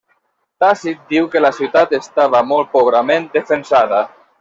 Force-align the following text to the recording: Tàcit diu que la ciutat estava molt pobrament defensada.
Tàcit 0.63 1.03
diu 1.11 1.29
que 1.35 1.43
la 1.47 1.53
ciutat 1.59 1.95
estava 2.01 2.45
molt 2.55 2.77
pobrament 2.77 3.33
defensada. 3.41 4.07